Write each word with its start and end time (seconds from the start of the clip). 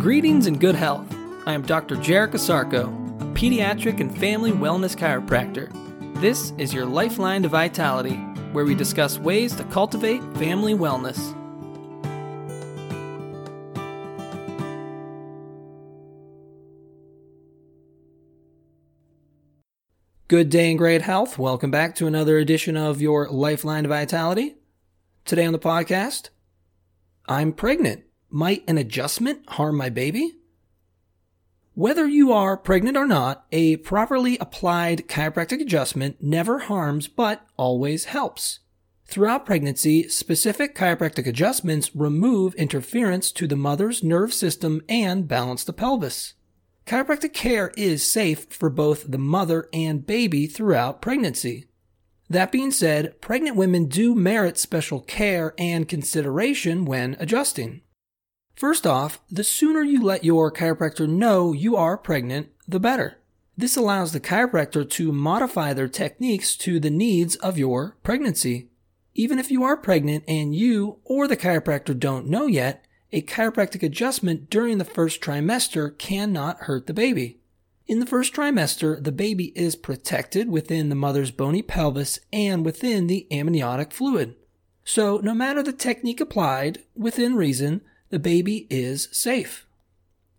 Greetings 0.00 0.46
and 0.46 0.60
good 0.60 0.76
health. 0.76 1.12
I 1.44 1.54
am 1.54 1.62
Dr. 1.62 1.96
Jarek 1.96 2.30
Asarko, 2.30 2.86
a 3.20 3.24
pediatric 3.34 3.98
and 3.98 4.16
family 4.16 4.52
wellness 4.52 4.96
chiropractor. 4.96 5.72
This 6.20 6.52
is 6.56 6.72
your 6.72 6.86
Lifeline 6.86 7.42
to 7.42 7.48
Vitality, 7.48 8.14
where 8.52 8.64
we 8.64 8.76
discuss 8.76 9.18
ways 9.18 9.56
to 9.56 9.64
cultivate 9.64 10.22
family 10.36 10.72
wellness. 10.72 11.18
Good 20.28 20.48
day 20.48 20.70
and 20.70 20.78
great 20.78 21.02
health. 21.02 21.38
Welcome 21.38 21.72
back 21.72 21.96
to 21.96 22.06
another 22.06 22.38
edition 22.38 22.76
of 22.76 23.02
your 23.02 23.28
Lifeline 23.28 23.82
to 23.82 23.88
Vitality. 23.88 24.58
Today 25.24 25.44
on 25.44 25.52
the 25.52 25.58
podcast, 25.58 26.28
I'm 27.26 27.52
pregnant. 27.52 28.04
Might 28.30 28.62
an 28.68 28.76
adjustment 28.76 29.48
harm 29.48 29.76
my 29.76 29.88
baby? 29.88 30.34
Whether 31.74 32.06
you 32.06 32.32
are 32.32 32.56
pregnant 32.56 32.96
or 32.96 33.06
not, 33.06 33.46
a 33.52 33.76
properly 33.76 34.36
applied 34.38 35.08
chiropractic 35.08 35.62
adjustment 35.62 36.22
never 36.22 36.58
harms 36.58 37.08
but 37.08 37.46
always 37.56 38.06
helps. 38.06 38.58
Throughout 39.06 39.46
pregnancy, 39.46 40.08
specific 40.08 40.74
chiropractic 40.74 41.26
adjustments 41.26 41.96
remove 41.96 42.54
interference 42.56 43.32
to 43.32 43.46
the 43.46 43.56
mother's 43.56 44.02
nerve 44.02 44.34
system 44.34 44.82
and 44.90 45.26
balance 45.26 45.64
the 45.64 45.72
pelvis. 45.72 46.34
Chiropractic 46.84 47.32
care 47.32 47.72
is 47.78 48.04
safe 48.04 48.44
for 48.50 48.68
both 48.68 49.10
the 49.10 49.16
mother 49.16 49.70
and 49.72 50.06
baby 50.06 50.46
throughout 50.46 51.00
pregnancy. 51.00 51.64
That 52.28 52.52
being 52.52 52.72
said, 52.72 53.20
pregnant 53.22 53.56
women 53.56 53.86
do 53.86 54.14
merit 54.14 54.58
special 54.58 55.00
care 55.00 55.54
and 55.56 55.88
consideration 55.88 56.84
when 56.84 57.16
adjusting. 57.18 57.80
First 58.58 58.88
off, 58.88 59.20
the 59.30 59.44
sooner 59.44 59.82
you 59.82 60.02
let 60.02 60.24
your 60.24 60.50
chiropractor 60.50 61.08
know 61.08 61.52
you 61.52 61.76
are 61.76 61.96
pregnant, 61.96 62.48
the 62.66 62.80
better. 62.80 63.18
This 63.56 63.76
allows 63.76 64.10
the 64.10 64.18
chiropractor 64.18 64.90
to 64.90 65.12
modify 65.12 65.72
their 65.72 65.86
techniques 65.86 66.56
to 66.56 66.80
the 66.80 66.90
needs 66.90 67.36
of 67.36 67.56
your 67.56 67.96
pregnancy. 68.02 68.66
Even 69.14 69.38
if 69.38 69.52
you 69.52 69.62
are 69.62 69.76
pregnant 69.76 70.24
and 70.26 70.56
you 70.56 70.98
or 71.04 71.28
the 71.28 71.36
chiropractor 71.36 71.96
don't 71.96 72.26
know 72.26 72.48
yet, 72.48 72.84
a 73.12 73.22
chiropractic 73.22 73.84
adjustment 73.84 74.50
during 74.50 74.78
the 74.78 74.84
first 74.84 75.20
trimester 75.20 75.96
cannot 75.96 76.62
hurt 76.62 76.88
the 76.88 76.92
baby. 76.92 77.38
In 77.86 78.00
the 78.00 78.06
first 78.06 78.34
trimester, 78.34 79.00
the 79.00 79.12
baby 79.12 79.52
is 79.54 79.76
protected 79.76 80.50
within 80.50 80.88
the 80.88 80.96
mother's 80.96 81.30
bony 81.30 81.62
pelvis 81.62 82.18
and 82.32 82.64
within 82.64 83.06
the 83.06 83.28
amniotic 83.30 83.92
fluid. 83.92 84.34
So, 84.82 85.18
no 85.18 85.32
matter 85.32 85.62
the 85.62 85.72
technique 85.72 86.20
applied, 86.20 86.82
within 86.96 87.36
reason, 87.36 87.82
the 88.10 88.18
baby 88.18 88.66
is 88.70 89.08
safe. 89.12 89.66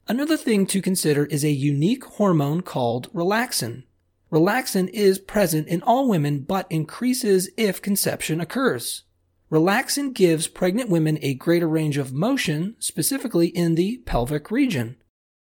Another 0.08 0.38
thing 0.38 0.66
to 0.67 0.81
consider 0.81 1.25
is 1.25 1.44
a 1.44 1.52
unique 1.52 2.03
hormone 2.03 2.61
called 2.61 3.14
relaxin. 3.14 3.84
Relaxin 4.31 4.89
is 4.89 5.20
present 5.20 5.67
in 5.67 5.81
all 5.84 6.09
women 6.09 6.39
but 6.39 6.67
increases 6.72 7.50
if 7.58 7.81
conception 7.81 8.42
occurs. 8.42 9.03
Relaxin 9.52 10.14
gives 10.14 10.48
pregnant 10.48 10.89
women 10.89 11.17
a 11.22 11.34
greater 11.34 11.67
range 11.67 11.98
of 11.98 12.14
motion, 12.14 12.76
specifically 12.80 13.48
in 13.48 13.76
the 13.76 13.98
pelvic 14.06 14.52
region. 14.52 14.95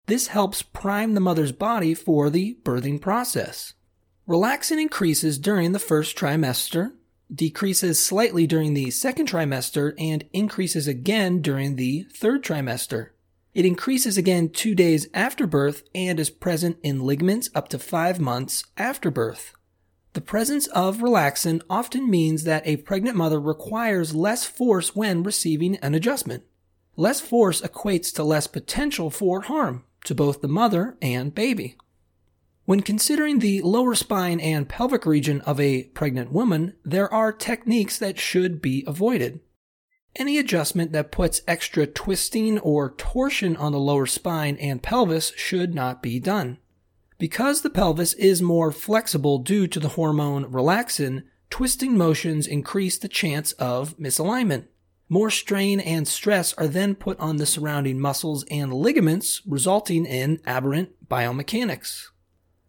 This 0.06 0.28
helps 0.28 0.62
prime 0.62 1.14
the 1.14 1.20
mother's 1.20 1.52
body 1.52 1.94
for 1.94 2.30
the 2.30 2.58
birthing 2.64 3.02
process. 3.02 3.74
Relaxin 4.28 4.82
increases 4.82 5.38
during 5.38 5.74
the 5.74 5.80
first 5.80 6.18
trimester, 6.18 6.94
decreases 7.34 8.04
slightly 8.04 8.48
during 8.48 8.74
the 8.74 8.92
second 8.92 9.28
trimester 9.30 9.94
and 9.98 10.24
increases 10.34 10.88
again 10.88 11.42
during 11.42 11.76
the 11.76 12.06
third 12.14 12.44
trimester. 12.44 13.10
It 13.54 13.66
increases 13.66 14.18
again 14.18 14.50
two 14.50 14.76
days 14.76 15.08
after 15.14 15.48
birth 15.48 15.84
and 15.96 16.20
is 16.20 16.30
present 16.30 16.78
in 16.84 17.02
ligaments 17.02 17.50
up 17.56 17.70
to 17.70 17.80
five 17.80 18.20
months 18.20 18.64
after 18.78 19.10
birth. 19.10 19.54
The 20.14 20.22
presence 20.22 20.68
of 20.68 20.98
relaxin 20.98 21.62
often 21.70 22.10
means 22.10 22.44
that 22.44 22.66
a 22.66 22.78
pregnant 22.78 23.18
mother 23.18 23.40
requires 23.40 24.16
less 24.16 24.46
force 24.46 24.96
when 24.96 25.24
receiving 25.24 25.76
an 25.78 25.96
adjustment. 25.96 26.44
Less 26.96 27.20
force 27.20 27.62
equates 27.62 28.14
to 28.16 28.24
less 28.24 28.48
potential 28.48 29.10
for 29.10 29.42
harm 29.42 29.84
to 30.06 30.16
both 30.16 30.42
the 30.42 30.48
mother 30.48 30.98
and 31.02 31.36
baby. 31.36 31.76
When 32.68 32.82
considering 32.82 33.40
the 33.40 33.62
lower 33.62 33.96
spine 33.96 34.42
and 34.42 34.68
pelvic 34.68 35.06
region 35.06 35.40
of 35.40 35.58
a 35.58 35.86
pregnant 35.86 36.34
woman, 36.34 36.74
there 36.84 37.12
are 37.14 37.32
techniques 37.32 37.98
that 37.98 38.20
should 38.20 38.62
be 38.62 38.84
avoided. 38.86 39.40
Any 40.18 40.38
adjustment 40.38 40.92
that 40.92 41.10
puts 41.10 41.44
extra 41.48 41.88
twisting 41.88 42.60
or 42.60 42.94
torsion 42.98 43.56
on 43.56 43.72
the 43.72 43.80
lower 43.80 44.06
spine 44.06 44.58
and 44.58 44.84
pelvis 44.84 45.32
should 45.38 45.74
not 45.74 46.04
be 46.04 46.20
done. 46.20 46.58
Because 47.18 47.62
the 47.62 47.70
pelvis 47.70 48.12
is 48.16 48.42
more 48.42 48.74
flexible 48.74 49.38
due 49.38 49.68
to 49.68 49.80
the 49.80 49.96
hormone 49.96 50.52
relaxin, 50.52 51.24
twisting 51.50 51.98
motions 51.98 52.48
increase 52.48 52.98
the 52.98 53.08
chance 53.08 53.54
of 53.54 53.98
misalignment. 53.98 54.66
More 55.08 55.32
strain 55.32 55.80
and 55.80 56.06
stress 56.06 56.52
are 56.56 56.68
then 56.68 56.96
put 56.96 57.18
on 57.18 57.38
the 57.38 57.46
surrounding 57.46 57.98
muscles 57.98 58.44
and 58.52 58.74
ligaments, 58.74 59.42
resulting 59.48 60.06
in 60.06 60.42
aberrant 60.46 61.08
biomechanics. 61.08 62.08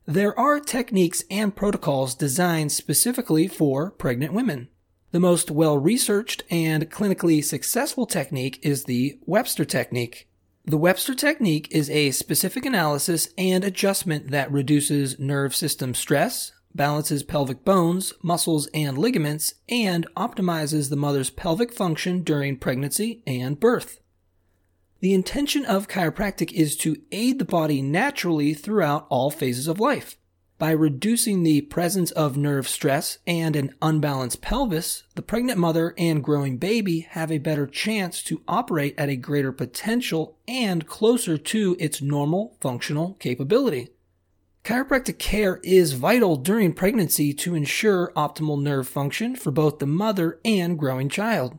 There 0.08 0.36
are 0.40 0.58
techniques 0.58 1.22
and 1.30 1.54
protocols 1.54 2.14
designed 2.14 2.72
specifically 2.72 3.46
for 3.46 3.90
pregnant 3.90 4.32
women. 4.32 4.68
The 5.10 5.20
most 5.20 5.50
well 5.50 5.76
researched 5.76 6.44
and 6.50 6.90
clinically 6.90 7.44
successful 7.44 8.06
technique 8.06 8.58
is 8.62 8.84
the 8.84 9.18
Webster 9.26 9.66
technique. 9.66 10.26
The 10.64 10.78
Webster 10.78 11.14
technique 11.14 11.68
is 11.70 11.90
a 11.90 12.12
specific 12.12 12.64
analysis 12.64 13.28
and 13.36 13.62
adjustment 13.62 14.30
that 14.30 14.50
reduces 14.50 15.18
nerve 15.18 15.54
system 15.54 15.92
stress, 15.92 16.52
balances 16.74 17.22
pelvic 17.22 17.62
bones, 17.62 18.14
muscles, 18.22 18.66
and 18.72 18.96
ligaments, 18.96 19.56
and 19.68 20.06
optimizes 20.16 20.88
the 20.88 20.96
mother's 20.96 21.28
pelvic 21.28 21.70
function 21.70 22.22
during 22.22 22.56
pregnancy 22.56 23.22
and 23.26 23.60
birth. 23.60 24.00
The 25.00 25.14
intention 25.14 25.64
of 25.64 25.86
chiropractic 25.86 26.52
is 26.52 26.76
to 26.78 26.96
aid 27.12 27.38
the 27.38 27.44
body 27.44 27.82
naturally 27.82 28.52
throughout 28.52 29.06
all 29.08 29.30
phases 29.30 29.68
of 29.68 29.78
life. 29.78 30.16
By 30.58 30.72
reducing 30.72 31.44
the 31.44 31.60
presence 31.60 32.10
of 32.10 32.36
nerve 32.36 32.66
stress 32.66 33.18
and 33.24 33.54
an 33.54 33.74
unbalanced 33.80 34.40
pelvis, 34.40 35.04
the 35.14 35.22
pregnant 35.22 35.56
mother 35.56 35.94
and 35.96 36.24
growing 36.24 36.56
baby 36.56 37.06
have 37.10 37.30
a 37.30 37.38
better 37.38 37.64
chance 37.64 38.24
to 38.24 38.42
operate 38.48 38.96
at 38.98 39.08
a 39.08 39.14
greater 39.14 39.52
potential 39.52 40.36
and 40.48 40.88
closer 40.88 41.38
to 41.38 41.76
its 41.78 42.02
normal 42.02 42.56
functional 42.60 43.14
capability. 43.20 43.90
Chiropractic 44.64 45.20
care 45.20 45.60
is 45.62 45.92
vital 45.92 46.34
during 46.34 46.72
pregnancy 46.72 47.32
to 47.34 47.54
ensure 47.54 48.12
optimal 48.16 48.60
nerve 48.60 48.88
function 48.88 49.36
for 49.36 49.52
both 49.52 49.78
the 49.78 49.86
mother 49.86 50.40
and 50.44 50.76
growing 50.76 51.08
child. 51.08 51.56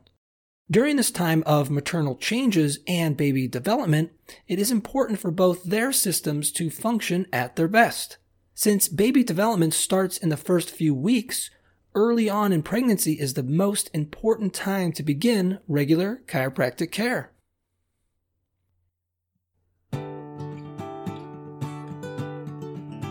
During 0.72 0.98
this 0.98 1.10
time 1.10 1.42
of 1.48 1.72
maternal 1.72 2.16
changes 2.16 2.78
and 2.88 3.18
baby 3.18 3.48
development, 3.48 4.12
it 4.48 4.60
is 4.60 4.70
important 4.70 5.20
for 5.20 5.32
both 5.32 5.64
their 5.64 5.92
systems 5.92 6.52
to 6.52 6.70
function 6.70 7.26
at 7.34 7.56
their 7.56 7.68
best. 7.68 8.20
Since 8.54 8.88
baby 8.88 9.24
development 9.24 9.74
starts 9.74 10.20
in 10.20 10.30
the 10.30 10.38
first 10.38 10.70
few 10.70 10.94
weeks, 10.94 11.50
early 11.96 12.30
on 12.30 12.54
in 12.54 12.62
pregnancy 12.62 13.14
is 13.14 13.34
the 13.34 13.42
most 13.42 13.90
important 13.96 14.54
time 14.54 14.92
to 14.92 15.02
begin 15.02 15.58
regular 15.68 16.22
chiropractic 16.28 16.92
care. 16.92 17.32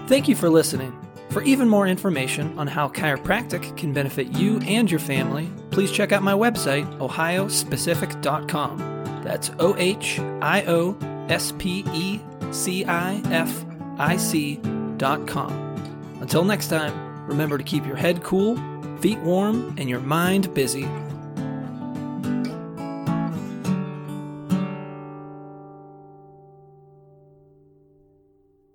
Thank 0.06 0.28
you 0.28 0.36
for 0.36 0.48
listening. 0.48 0.96
For 1.30 1.42
even 1.42 1.68
more 1.68 1.88
information 1.88 2.56
on 2.56 2.68
how 2.68 2.88
chiropractic 2.88 3.76
can 3.76 3.92
benefit 3.92 4.28
you 4.28 4.60
and 4.60 4.88
your 4.88 5.00
family, 5.00 5.50
please 5.70 5.92
check 5.92 6.12
out 6.12 6.22
my 6.22 6.32
website, 6.32 6.86
ohiospecific.com. 6.98 9.22
That's 9.24 9.50
O 9.58 9.76
H 9.76 10.18
I 10.40 10.64
O 10.66 10.96
S 11.28 11.52
P 11.58 11.84
E 11.92 12.20
C 12.50 12.84
I 12.84 13.20
F 13.26 13.64
I 13.98 14.16
C.com. 14.16 15.52
Until 16.20 16.44
next 16.44 16.68
time, 16.68 17.26
remember 17.26 17.58
to 17.58 17.64
keep 17.64 17.86
your 17.86 17.96
head 17.96 18.22
cool, 18.22 18.56
feet 19.00 19.18
warm, 19.20 19.74
and 19.78 19.88
your 19.88 20.00
mind 20.00 20.52
busy. 20.54 20.88